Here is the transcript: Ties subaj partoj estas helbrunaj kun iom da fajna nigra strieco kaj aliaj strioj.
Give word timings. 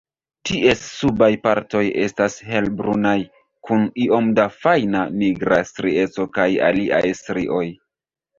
Ties 0.49 0.79
subaj 0.99 1.27
partoj 1.43 1.81
estas 2.03 2.37
helbrunaj 2.53 3.13
kun 3.69 3.85
iom 4.07 4.33
da 4.41 4.47
fajna 4.63 5.05
nigra 5.21 5.61
strieco 5.73 6.27
kaj 6.41 6.49
aliaj 6.71 7.05
strioj. 7.23 7.63